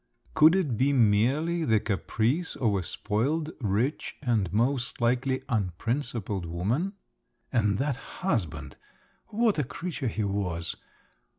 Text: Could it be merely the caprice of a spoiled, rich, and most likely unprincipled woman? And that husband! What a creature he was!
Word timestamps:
Could 0.33 0.55
it 0.55 0.77
be 0.77 0.93
merely 0.93 1.63
the 1.63 1.79
caprice 1.79 2.55
of 2.55 2.73
a 2.73 2.81
spoiled, 2.81 3.51
rich, 3.61 4.15
and 4.23 4.51
most 4.51 4.99
likely 4.99 5.43
unprincipled 5.47 6.47
woman? 6.47 6.93
And 7.53 7.77
that 7.77 7.97
husband! 8.25 8.77
What 9.27 9.59
a 9.59 9.63
creature 9.63 10.07
he 10.07 10.23
was! 10.23 10.75